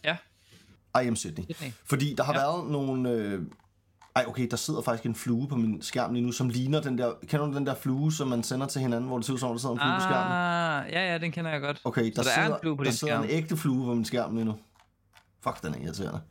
[0.03, 0.17] Ja,
[1.01, 1.43] IM Sydney.
[1.43, 1.71] Sydney.
[1.85, 2.39] Fordi der har ja.
[2.39, 3.09] Været nogle...
[3.09, 3.41] Øh,
[4.15, 6.97] ej, okay, der sidder faktisk en flue på min skærm lige nu, som ligner den
[6.97, 7.13] der...
[7.27, 9.49] Kender du den der flue, som man sender til hinanden, hvor det ser ud som,
[9.49, 10.31] om, der sidder en flue på skærmen?
[10.31, 11.81] Ah, ja, ja, den kender jeg godt.
[11.83, 13.23] Okay, der, der er sidder, en flue på der din sidder skærm.
[13.23, 14.55] en ægte flue på min skærm lige nu.
[15.43, 16.21] Fuck, den er irriterende.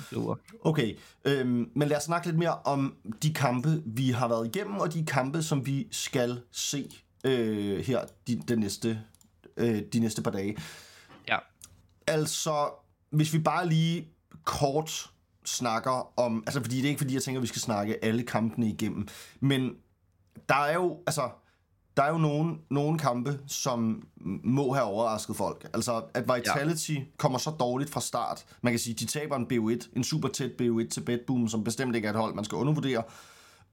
[0.00, 0.36] Fluer.
[0.60, 4.76] Okay, øhm, men lad os snakke lidt mere om de kampe, vi har været igennem,
[4.76, 6.90] og de kampe, som vi skal se
[7.24, 9.00] øh, her de, de, næste,
[9.56, 10.56] øh, de næste par dage.
[11.28, 11.38] Ja.
[12.06, 12.70] Altså,
[13.10, 14.08] hvis vi bare lige
[14.44, 15.10] kort
[15.44, 16.42] snakker om...
[16.46, 19.08] Altså, fordi det er ikke fordi, jeg tænker, at vi skal snakke alle kampene igennem.
[19.40, 19.70] Men
[20.48, 20.98] der er jo...
[21.06, 21.30] Altså,
[21.96, 24.02] der er jo nogle, nogle kampe, som
[24.44, 25.66] må have overrasket folk.
[25.74, 27.00] Altså, at Vitality ja.
[27.16, 28.44] kommer så dårligt fra start.
[28.62, 31.96] Man kan sige, de taber en BO1, en super tæt BO1 til Bedboom, som bestemt
[31.96, 33.02] ikke er et hold, man skal undervurdere.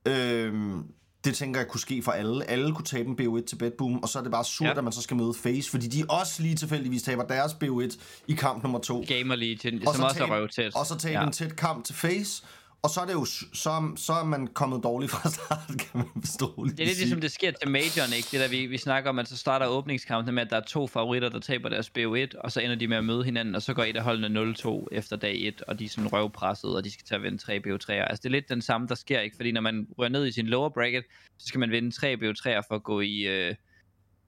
[0.05, 0.83] Øhm,
[1.23, 2.49] det tænker jeg kunne ske for alle.
[2.49, 4.77] Alle kunne tabe en BO1 til Bedboom, og så er det bare surt, ja.
[4.77, 8.33] At man så skal møde Face, fordi de også lige tilfældigvis taber deres BO1 i
[8.33, 9.05] kamp nummer to.
[9.07, 10.75] Gamer Legion, Og som så også er tabe- røvtæt.
[10.75, 11.19] Og så tabe ja.
[11.21, 11.27] ja.
[11.27, 12.43] en tæt kamp til Face,
[12.83, 16.07] og så er det jo så, så er man kommet dårligt fra start, kan man
[16.19, 16.65] forstå.
[16.65, 18.27] Det er lidt ligesom, det sker til Majoren, ikke?
[18.31, 20.87] Det der, vi, vi snakker om, at så starter åbningskampen med, at der er to
[20.87, 23.73] favoritter, der taber deres BO1, og så ender de med at møde hinanden, og så
[23.73, 26.91] går et af holdene 0-2 efter dag 1, og de er sådan røvpresset, og de
[26.91, 27.93] skal tage at vinde 3 BO3'er.
[27.93, 29.35] Altså, det er lidt den samme, der sker, ikke?
[29.35, 31.03] Fordi når man rører ned i sin lower bracket,
[31.37, 33.19] så skal man vinde 3 BO3'er for at gå i...
[33.21, 33.55] Øh,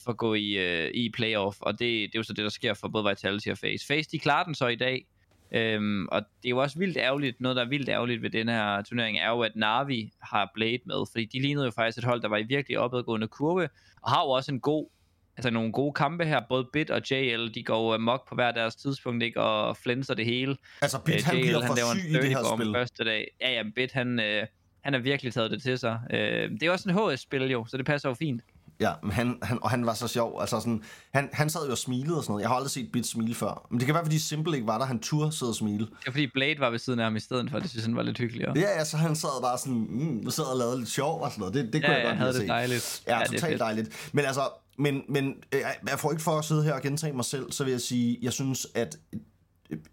[0.04, 2.50] for at gå i, øh, i playoff, og det, det er jo så det, der
[2.50, 3.86] sker for både Vitality og Face.
[3.88, 5.06] Face, de klarer den så i dag,
[5.54, 8.50] Øhm, og det er jo også vildt ærgerligt, noget der er vildt ærgerligt ved den
[8.50, 12.04] her turnering, er jo, at Navi har Blade med, fordi de lignede jo faktisk et
[12.04, 13.70] hold, der var i virkelig opadgående kurve,
[14.02, 14.90] og har jo også en god,
[15.38, 18.76] altså nogle gode kampe her, både Bit og JL, de går amok på hver deres
[18.76, 20.58] tidspunkt, ikke, og flænser det hele.
[20.82, 22.74] Altså, Bit, Øh, han JL, bliver for laver en det dirty her bomb spil.
[22.74, 23.28] første dag.
[23.42, 24.46] Ja, ja, Bit, han, øh,
[24.84, 26.00] han har virkelig taget det til sig.
[26.14, 28.42] Øh, det er også en HS-spil jo, så det passer jo fint.
[28.84, 30.42] Ja, men han, han, og han var så sjov.
[30.42, 32.42] Altså sådan, han, han sad jo og smilede og sådan noget.
[32.42, 33.68] Jeg har aldrig set Bit smile før.
[33.72, 34.86] Men det kan være, fordi Simple ikke var der.
[34.86, 35.80] Han turde sidde og smile.
[35.80, 37.96] Det er fordi Blade var ved siden af ham i stedet for, det synes han
[37.96, 38.54] var lidt hyggeligere.
[38.56, 41.40] Ja, ja, så han sad bare sådan, mm, sad og lavede lidt sjov og sådan
[41.40, 41.54] noget.
[41.54, 42.48] Det, det kunne ja, jeg godt lide det at se.
[42.48, 43.04] dejligt.
[43.08, 44.10] Ja, ja det totalt dejligt.
[44.14, 47.26] Men altså, men, men øh, jeg får ikke for at sidde her og gentage mig
[47.26, 48.98] selv, så vil jeg sige, jeg synes, at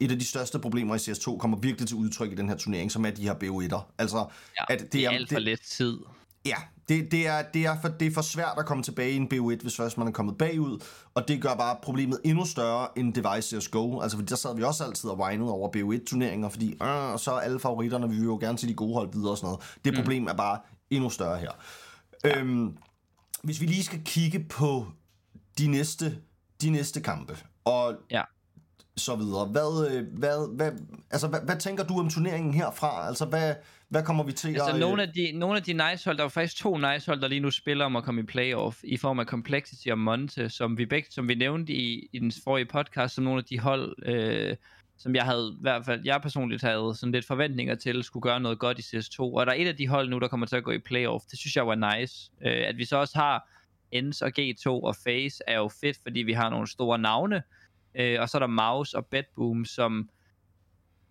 [0.01, 2.93] et af de største problemer i CS2 kommer virkelig til udtryk i den her turnering,
[2.93, 3.95] som er de her BO1'er.
[3.99, 4.27] Altså,
[4.59, 5.99] Ja, at det er alt for det, lidt tid.
[6.47, 6.57] Ja,
[6.89, 9.29] det, det, er, det, er for, det er for svært at komme tilbage i en
[9.35, 13.15] BO1, hvis først man er kommet bagud, og det gør bare problemet endnu større end
[13.15, 14.01] Device CSGO.
[14.01, 17.41] Altså, fordi der sad vi også altid og whinede over BO1-turneringer, fordi øh, så er
[17.41, 19.79] alle favoritterne, vi vil jo gerne se de gode hold videre og sådan noget.
[19.85, 20.59] Det problem er bare
[20.91, 21.51] endnu større her.
[22.25, 22.39] Ja.
[22.39, 22.77] Øhm,
[23.43, 24.87] hvis vi lige skal kigge på
[25.59, 26.19] de næste,
[26.63, 28.23] de næste kampe, og Ja.
[28.97, 29.47] så videre.
[29.47, 30.73] Hvad, øh, hvad, hvad,
[31.11, 33.07] altså, hvad, hvad tænker du om turneringen herfra?
[33.07, 33.55] Altså, hvad,
[33.91, 34.75] hvad kommer vi til Altså, at...
[34.75, 37.21] øh, nogle af, de, nogle af de nice hold, der er faktisk to nice hold,
[37.21, 40.49] der lige nu spiller om at komme i playoff, i form af Complexity og Monte,
[40.49, 43.59] som vi, begge, som vi nævnte i, i den forrige podcast, som nogle af de
[43.59, 44.57] hold, øh,
[44.99, 48.41] som jeg havde, i hvert fald jeg personligt havde sådan lidt forventninger til, skulle gøre
[48.41, 49.21] noget godt i CS2.
[49.21, 51.25] Og der er et af de hold nu, der kommer til at gå i playoff.
[51.31, 52.31] Det synes jeg var nice.
[52.47, 53.49] Øh, at vi så også har
[53.91, 57.43] Ens og G2 og Face er jo fedt, fordi vi har nogle store navne.
[57.95, 60.11] Øh, og så er der Mouse og Bedboom, som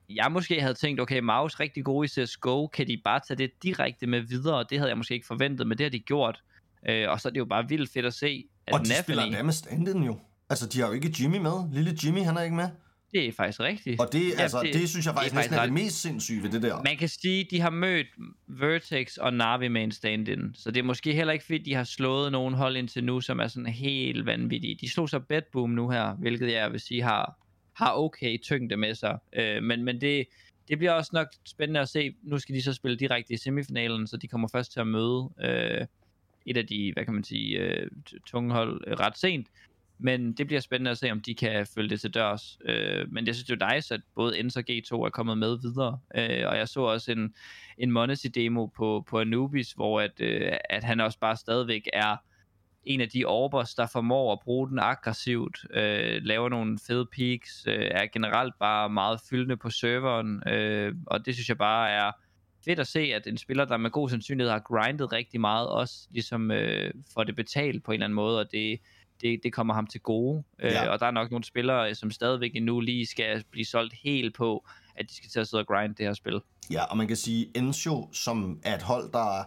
[0.10, 3.52] jeg måske havde tænkt, okay, Maus rigtig gode i CSGO, kan de bare tage det
[3.63, 4.65] direkte med videre?
[4.69, 6.43] Det havde jeg måske ikke forventet, men det har de gjort.
[6.89, 9.26] Øh, og så er det jo bare vildt fedt at se, at Og de spiller
[9.26, 10.19] Nafani, endda med jo.
[10.50, 11.74] Altså, de har jo ikke Jimmy med.
[11.74, 12.69] Lille Jimmy, han er ikke med.
[13.12, 14.00] det er faktisk rigtigt.
[14.02, 16.02] Og det, Ja, altså, det, det synes jeg faktisk, det er næsten er det mest
[16.02, 16.82] sindssyge ved det der.
[16.84, 18.08] Man kan sige, de har mødt
[18.48, 20.56] Vertex og Navi med en stand-in.
[20.56, 23.39] Så det er måske heller ikke, fordi de har slået nogen hold indtil nu, som
[23.39, 24.78] er sådan helt vanvittige.
[24.82, 27.39] De slog så Bedboom nu her, hvilket jeg vil sige har,
[27.80, 29.18] har okay tyngde med sig.
[29.34, 30.28] Øh, men men det,
[30.68, 32.15] det bliver også nok spændende at se.
[32.24, 35.30] Nu skal de så spille direkte i semifinalen, så de kommer først til at møde
[35.42, 35.86] øh,
[36.46, 37.88] et af de, hvad kan man sige, øh,
[38.26, 39.48] tunge hold øh, ret sent.
[40.02, 42.60] Men det bliver spændende at se, om de kan følge det til dørs.
[42.65, 45.58] Øh, men jeg synes, det er nice, at både Ens og G2 er kommet med
[45.62, 46.00] videre.
[46.15, 47.34] Øh, og jeg så også en,
[47.78, 52.18] en Monesi-demo på, på Anubis, hvor at, øh, at han også bare stadigvæk er
[52.89, 57.63] en af de orbers, der formår at bruge den aggressivt, øh, laver nogle fede peaks,
[57.67, 62.12] øh, er generelt bare meget fyldende på serveren, øh, og det synes jeg bare er
[62.65, 66.08] fedt at se, at en spiller, der med god sandsynlighed har grindet rigtig meget, også
[66.12, 68.80] ligesom øh, får det betalt på en eller anden måde, og det,
[69.21, 70.43] det, det kommer ham til gode.
[70.60, 70.89] Øh, Ja.
[70.89, 74.65] og der er nok nogle spillere, som stadigvæk endnu lige skal blive solgt helt på,
[74.95, 76.41] at de skal til at sidde og grinde det her spil.
[76.71, 79.43] Ja, og man kan sige, Enzio, som er et hold, der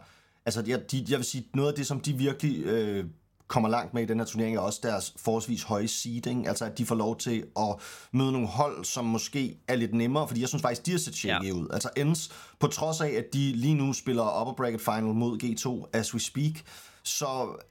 [0.46, 3.04] altså jeg, de, jeg vil sige, noget af det, som de virkelig øh,
[3.52, 6.78] kommer langt med i den her turnering, er også deres forholdsvis høje seeding, altså at
[6.78, 7.74] de får lov til at
[8.12, 11.24] møde nogle hold, som måske er lidt nemmere, fordi jeg synes faktisk, de har set
[11.24, 11.38] ja.
[11.38, 11.68] ud.
[11.72, 15.90] Altså Ends, på trods af, at de lige nu spiller upper bracket final mod G2
[15.98, 16.52] as we speak,
[17.02, 17.62] så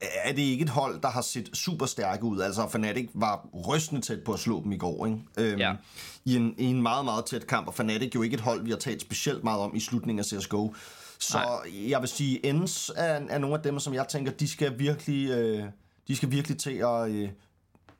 [0.00, 2.40] er det ikke et hold, der har set super stærke ud.
[2.40, 5.18] Altså Fnatic var rystende tæt på at slå dem i går, ikke?
[5.38, 5.72] Øhm, Ja.
[6.24, 8.70] i, en, i en meget, meget tæt kamp, og Fnatic jo ikke et hold, vi
[8.70, 10.74] har talt specielt meget om i slutningen af CSGO.
[11.18, 11.90] Så Nej.
[11.90, 15.30] jeg vil sige, Ends er, er nogle af dem, som jeg tænker, de skal virkelig,
[15.30, 15.64] øh,
[16.08, 17.28] de skal virkelig til at øh,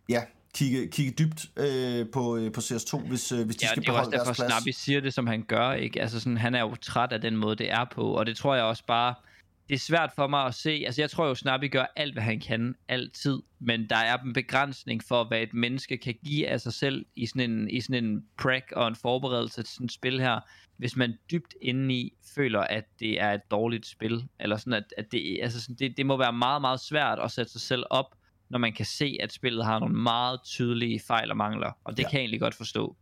[0.09, 0.23] ja,
[0.55, 3.89] kigge, kigge dybt øh, på, øh, på CS2, hvis, øh, hvis de Ja, skal det
[3.89, 4.53] er også beholde derfor, deres plads.
[4.53, 5.73] Snappy siger det, som han gør.
[5.73, 6.01] Ikke?
[6.03, 8.03] Altså sådan, han er jo træt af den måde, det er på.
[8.03, 9.15] Og det tror jeg også bare...
[9.69, 10.83] Det er svært for mig at se.
[10.87, 13.39] Altså, jeg tror jo, Snappy gør alt, hvad han kan, altid.
[13.59, 17.27] Men der er en begrænsning for, hvad et menneske kan give af sig selv i
[17.27, 20.41] sådan en, i sådan en prep og en forberedelse til sådan et spil her.
[20.77, 24.29] Hvis man dybt indeni føler, at det er et dårligt spil.
[24.41, 27.31] Eller sådan, at, at det, altså sådan, det, det må være meget, meget svært at
[27.31, 28.15] sætte sig selv op,
[28.49, 31.73] når man kan se, at spillet har nogle meget tydelige fejl og mangler.
[31.85, 32.09] Og det ja.
[32.09, 32.97] kan jeg egentlig godt forstå.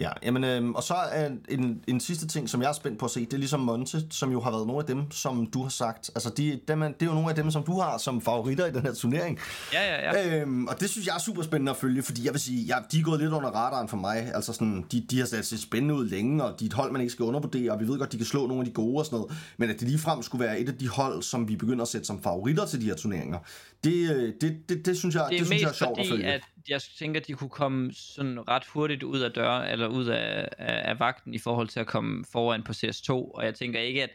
[0.00, 3.04] Ja, jamen, øh, og så er en, en sidste ting, som jeg er spændt på
[3.04, 5.62] at se, det er ligesom Monte, som jo har været nogle af dem, som du
[5.62, 6.10] har sagt.
[6.14, 8.66] Altså, de, dem, er- det er jo nogle af dem, som du har som favoritter
[8.66, 9.38] i den her turnering.
[9.72, 10.40] Ja, ja, ja.
[10.40, 12.74] Øhm, og det synes jeg er super spændende at følge, fordi jeg vil sige, ja,
[12.92, 14.30] de er gået lidt under radaren for mig.
[14.34, 17.00] Altså sådan, de, de har set spændende ud længe, og de er et hold, man
[17.00, 19.04] ikke skal undervurdere, og vi ved godt, de kan slå nogle af de gode og
[19.06, 19.32] sådan noget.
[19.56, 22.06] Men at det ligefrem skulle være et af de hold, som vi begynder at sætte
[22.06, 23.38] som favoritter til de her turneringer,
[23.84, 26.22] det, øh, det, det, det synes jeg, det det synes jeg er sjovt at fordi,
[26.22, 26.32] følge.
[26.32, 30.48] at jeg tænker, de kunne komme sådan ret hurtigt ud af døren, eller ud af,
[30.58, 34.02] af, af vagten i forhold til at komme foran på CS2, og jeg tænker ikke,
[34.02, 34.10] at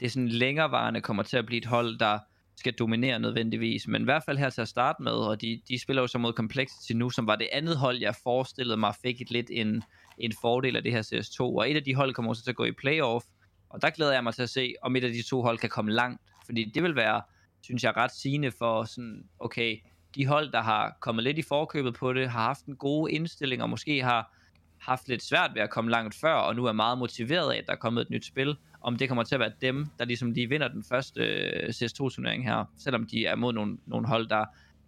[0.00, 2.18] det sådan længerevarende kommer til at blive et hold, der
[2.56, 5.78] skal dominere nødvendigvis, men i hvert fald her til at starte med, og de, de
[5.78, 9.20] spiller jo så mod Complexity nu, som var det andet hold, jeg forestillede mig fik
[9.20, 9.82] et lidt en,
[10.18, 12.56] en fordel af det her CS2, og et af de hold kommer også til at
[12.56, 13.24] gå i playoff,
[13.70, 15.70] og der glæder jeg mig til at se, om et af de to hold kan
[15.70, 17.22] komme langt, fordi det vil være,
[17.62, 19.76] synes jeg, ret sigende for sådan, okay,
[20.18, 23.62] de hold, der har kommet lidt i forkøbet på det, har haft en god indstilling,
[23.62, 24.34] og måske har
[24.80, 27.64] haft lidt svært ved at komme langt før, og nu er meget motiveret af, at
[27.66, 30.30] der er kommet et nyt spil, om det kommer til at være dem, der ligesom
[30.32, 34.44] lige vinder den første øh, CS2-turnering her, selvom de er mod nogle, nogle hold, der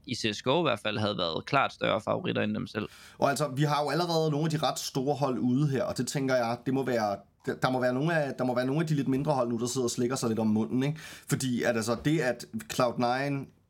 [0.07, 2.89] i CSGO i hvert fald havde været klart større favoritter end dem selv.
[3.19, 5.99] Og altså, vi har jo allerede nogle af de ret store hold ude her, og
[5.99, 7.17] det tænker jeg, det må være
[7.47, 9.49] der- der må, være nogle af, der må være nogle af de lidt mindre hold
[9.49, 11.01] nu, der sidder og slikker sig lidt om munden, ikke?
[11.29, 13.05] Fordi at altså, det at Cloud9,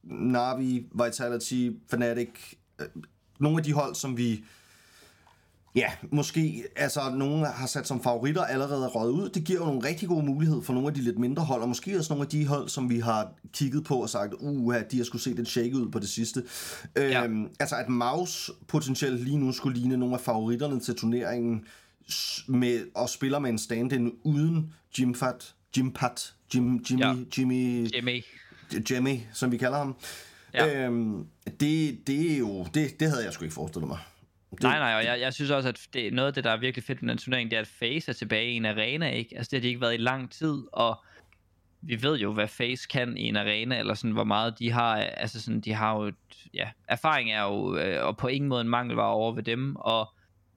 [0.02, 2.28] Navi, Vitality, Fnatic,
[2.80, 2.86] øh,
[3.38, 4.44] nogle af de hold, som vi
[5.74, 9.28] ja, måske altså nogen har sat som favoritter allerede er røget ud.
[9.28, 11.68] Det giver jo nogle rigtig gode muligheder for nogle af de lidt mindre hold, og
[11.68, 14.96] måske også nogle af de hold, som vi har kigget på og sagt, uh, de
[14.96, 16.42] har skulle se lidt shake ud på det sidste.
[16.96, 17.24] Ja.
[17.24, 21.64] Øhm, altså at Maus potentielt lige nu skulle ligne nogle af favoritterne til turneringen,
[22.48, 27.14] med, og spiller med en stand-in uden Jimfat, Jimpat, Jim, Jimmy, Ja.
[27.38, 28.22] Jimmy, Jimmy.
[28.90, 29.96] Jimmy, som vi kalder ham.
[30.54, 30.84] Ja.
[30.84, 31.26] Øhm,
[31.60, 33.98] det, det er jo, det, det havde jeg sgu ikke forestillet mig.
[34.50, 36.56] Det, Nej, nej, og jeg, jeg synes også, at det, noget af det, der er
[36.56, 39.36] virkelig fedt med den turnering, det er, at FaZe er tilbage i en arena, ikke?
[39.36, 41.04] Altså, det har de ikke været i lang tid, og
[41.80, 44.96] vi ved jo, hvad FaZe kan i en arena, eller sådan, hvor meget de har,
[44.96, 46.14] altså sådan, de har jo, et,
[46.54, 49.76] ja, erfaring er jo, øh, og på ingen måde en mangel var over ved dem,
[49.76, 50.08] og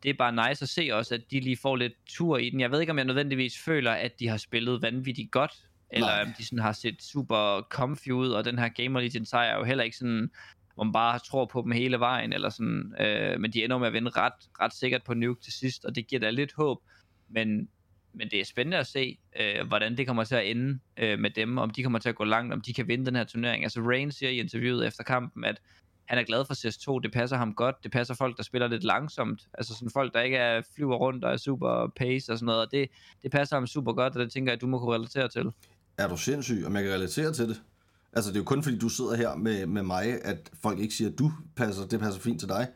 [0.04, 2.60] det er bare nice at se også, at de lige får lidt tur i den.
[2.60, 5.54] Jeg ved ikke, om jeg nødvendigvis føler, at de har spillet vanvittigt godt,
[5.93, 6.21] eller Nej.
[6.21, 9.58] om de sådan har set super comfy ud, og den her Gamer Legion sejr er
[9.58, 10.32] jo heller ikke sådan,
[10.75, 13.88] hvor man bare tror på dem hele vejen, eller sådan, øh, men de ender med
[13.88, 16.77] at vinde ret, ret sikkert på Nuke til sidst, og det giver da lidt håb,
[17.29, 17.69] men,
[18.13, 21.29] men det er spændende at se, øh, hvordan det kommer til at ende øh, med
[21.29, 23.63] dem, om de kommer til at gå langt, om de kan vinde den her turnering.
[23.63, 25.62] Altså Rain siger i interviewet efter kampen, at
[26.06, 28.84] han er glad for CS2, det passer ham godt, det passer folk, der spiller lidt
[28.84, 32.45] langsomt, altså sådan folk, der ikke er flyver rundt og er super pace og sådan
[32.45, 32.89] noget, og det,
[33.23, 35.51] det passer ham super godt, og det tænker jeg, at du må kunne relatere til.
[35.97, 37.62] Er du sindssyg, om jeg kan relatere til det?
[38.13, 40.93] Altså, det er jo kun fordi, du sidder her med, med mig, at folk ikke
[40.93, 42.67] siger, at du passer, det passer fint til dig.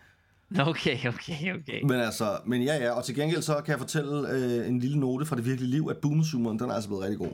[0.60, 1.82] Okay, okay, okay.
[1.84, 5.00] Men altså, men ja, ja, og til gengæld så kan jeg fortælle øh, en lille
[5.00, 7.32] note fra det virkelige liv, at boomzoomeren, den er altså blevet rigtig god.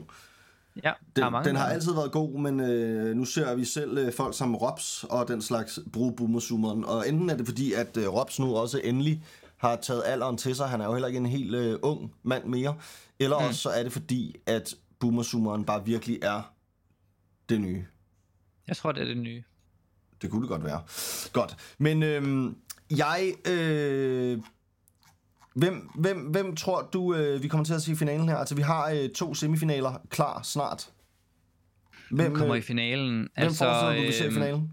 [0.84, 4.12] Ja, Den, mange den har altid været god, men øh, nu ser vi selv øh,
[4.12, 6.84] folk som Robs og den slags bruge boomerzoomeren.
[6.84, 9.24] Og enten er det fordi, at øh, Robs nu også endelig
[9.56, 10.68] har taget alderen til sig.
[10.68, 12.74] Han er jo heller ikke en helt øh, ung mand mere.
[13.18, 13.44] Eller mm.
[13.44, 16.54] også så er det fordi, at boomerzoomeren bare virkelig er
[17.48, 17.86] det nye.
[18.68, 19.42] Jeg tror, det er det nye.
[20.22, 20.82] Det kunne det godt være.
[21.32, 21.56] Godt.
[21.78, 22.56] Men øhm,
[22.90, 23.34] jeg...
[23.48, 24.38] Øh,
[25.54, 28.36] hvem, hvem, hvem tror du, øh, vi kommer til at se i finalen her?
[28.36, 30.90] Altså, vi har øh, to semifinaler klar snart.
[32.10, 33.14] Hvem kommer øh, i finalen?
[33.18, 34.70] Hvem altså, forestiller du, vi ser i øhm, finalen?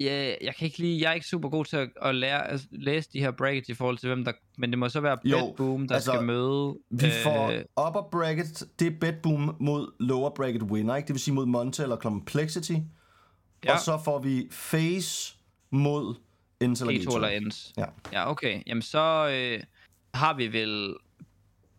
[0.00, 2.60] Ja, jeg kan ikke lige, jeg er ikke super god til at, at lære, at
[2.70, 5.46] læse de her brackets i forhold til hvem der, men det må så være Jo,
[5.46, 6.78] Bet Boom, der altså, skal møde.
[6.90, 11.06] Vi får øh, upper bracket, det er bet boom mod lower bracket winner, ikke?
[11.06, 12.72] Det vil sige mod Monte eller Complexity.
[13.64, 13.74] Ja.
[13.74, 15.36] Og så får vi face
[15.70, 16.14] mod
[16.60, 17.14] Intel og G2 G2.
[17.14, 17.72] eller Ends.
[17.76, 17.84] Ja.
[18.12, 18.62] Ja, okay.
[18.66, 19.62] Jamen så øh,
[20.14, 20.94] har vi vel...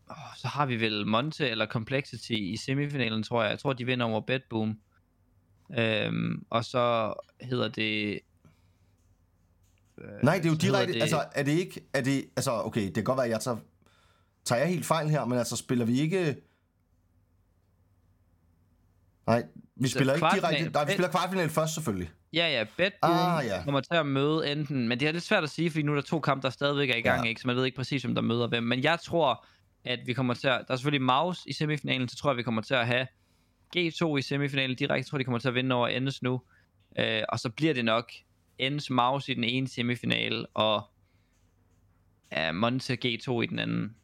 [0.09, 3.49] Oh, så har vi vel Monte eller Complexity i semifinalen, tror jeg.
[3.49, 4.79] Jeg tror, de vinder over Betboom.
[5.77, 8.19] Øhm, og så hedder det...
[9.97, 11.01] Øh, Nej, det er jo direkte, det...
[11.01, 13.57] altså er det ikke, er det, altså okay, det kan godt være, at jeg tager,
[14.45, 16.35] tager jeg helt fejl her, men altså spiller vi ikke,
[19.27, 19.43] nej,
[19.75, 22.11] vi Så spiller ikke direkte, nej, vi spiller kvartfinal først selvfølgelig.
[22.33, 23.63] Ja, ja, Betboom Ah, ja.
[23.63, 24.87] kommer til at møde enten...
[24.87, 26.89] Men det er lidt svært at sige, fordi nu er der to kampe, der stadigvæk
[26.89, 27.29] er i gang, Ja.
[27.29, 27.41] ikke?
[27.41, 28.63] Så man ved ikke præcis, hvem der møder hvem.
[28.63, 29.45] Men jeg tror,
[29.85, 30.63] at vi kommer til at...
[30.67, 33.07] Der er selvfølgelig Maus i semifinalen, så tror jeg, vi kommer til at have
[33.77, 34.95] G2 i semifinalen direkte.
[34.95, 36.41] Jeg tror, de kommer til at vinde over Endes nu.
[36.99, 38.11] Øh, og så bliver det nok
[38.57, 40.81] Endes Maus i den ene semifinale, og
[42.31, 43.95] ja, Monte G2 i den anden.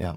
[0.00, 0.12] Ja.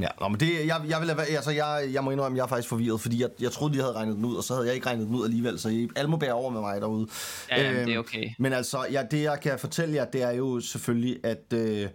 [0.00, 2.48] Ja, nå, men det, jeg, jeg, vil altså, jeg, jeg må indrømme, at jeg er
[2.48, 4.74] faktisk forvirret, fordi jeg, jeg troede, de havde regnet den ud, og så havde jeg
[4.74, 7.08] ikke regnet den ud alligevel, så I, alle må bære over med mig derude.
[7.50, 8.30] Ja, Øhm, det er okay.
[8.38, 11.88] Men altså, ja, det jeg kan fortælle jer, det er jo selvfølgelig, at øh,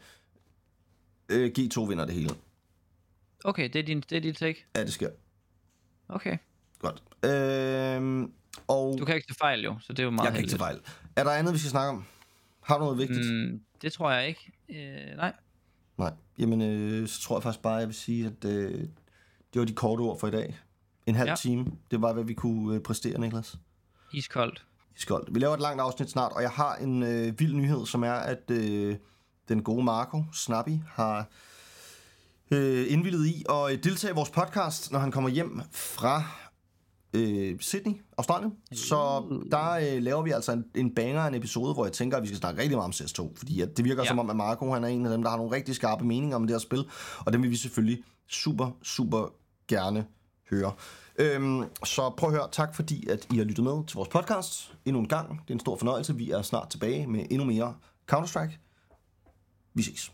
[1.29, 2.29] øh, G2 vinder det hele.
[3.43, 4.65] Okay, det er din, det er din take.
[4.75, 5.09] Ja, det sker.
[6.11, 6.37] Okay.
[6.79, 7.03] Godt.
[7.25, 8.33] Øhm,
[8.67, 10.51] og Du kan ikke tage fejl jo, så det er jo meget jeg kan ikke
[10.51, 10.79] tage fejl.
[11.15, 12.05] Er der andet, vi skal snakke om?
[12.61, 13.33] Har du noget vigtigt?
[13.33, 13.61] Mm.
[13.81, 14.51] Det tror jeg ikke.
[14.69, 15.33] Øh, nej.
[15.97, 16.13] Nej.
[16.37, 18.79] Jamen, øh, så tror jeg faktisk bare, jeg vil sige, at øh,
[19.53, 20.59] det var de korte ord for i dag.
[21.05, 21.35] En halv ja.
[21.35, 21.65] Time.
[21.91, 23.57] Det var, hvad vi kunne øh, præstere, Niklas.
[24.13, 24.65] Iskoldt.
[24.95, 25.27] Skål.
[25.31, 28.13] Vi laver et langt afsnit snart, og jeg har en øh, vild nyhed, som er,
[28.13, 28.95] at øh,
[29.49, 31.27] den gode Marco Snappy har
[32.51, 36.23] øh, indvildet i at øh, deltage i vores podcast, når han kommer hjem fra
[37.13, 38.51] øh, Sydney, Australien.
[38.71, 42.23] Så der øh, laver vi altså en, en banger en episode, hvor jeg tænker, at
[42.23, 44.03] vi skal snakke rigtig meget om CS2, fordi at det virker.
[44.03, 44.07] Ja.
[44.07, 46.35] som om, at Marco han er en af dem, der har nogle rigtig skarpe meninger
[46.35, 46.83] om det her spil,
[47.19, 49.33] og dem vil vi selvfølgelig super, super
[49.67, 50.05] gerne
[50.49, 50.71] høre.
[51.17, 54.73] Øhm, så prøv at høre, tak fordi at I har lyttet med til vores podcast
[54.85, 55.29] endnu en gang.
[55.29, 56.15] Det er en stor fornøjelse.
[56.15, 57.75] Vi er snart tilbage med endnu mere
[58.11, 58.57] Counter-Strike.
[59.73, 60.11] Vi ses.